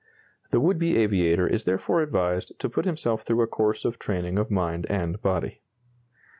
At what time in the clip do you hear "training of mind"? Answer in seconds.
3.99-4.87